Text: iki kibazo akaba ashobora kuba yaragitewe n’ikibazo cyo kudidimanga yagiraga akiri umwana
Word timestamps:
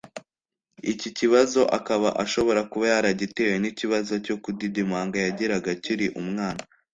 iki 0.93 1.09
kibazo 1.17 1.61
akaba 1.77 2.09
ashobora 2.23 2.61
kuba 2.71 2.85
yaragitewe 2.93 3.53
n’ikibazo 3.59 4.13
cyo 4.25 4.35
kudidimanga 4.43 5.17
yagiraga 5.25 5.69
akiri 5.75 6.07
umwana 6.21 6.61